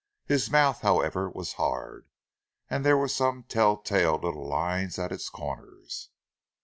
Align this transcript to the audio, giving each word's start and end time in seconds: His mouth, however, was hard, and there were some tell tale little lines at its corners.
His 0.25 0.49
mouth, 0.49 0.81
however, 0.81 1.29
was 1.29 1.53
hard, 1.53 2.07
and 2.71 2.83
there 2.83 2.97
were 2.97 3.07
some 3.07 3.43
tell 3.43 3.77
tale 3.77 4.15
little 4.17 4.47
lines 4.49 4.97
at 4.97 5.11
its 5.11 5.29
corners. 5.29 6.09